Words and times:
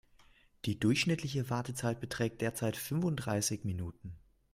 Die 0.65 0.79
durchschnittliche 0.79 1.51
Wartezeit 1.51 1.99
beträgt 1.99 2.41
derzeit 2.41 2.75
fünfunddreißig 2.75 3.65
Minuten. 3.65 4.15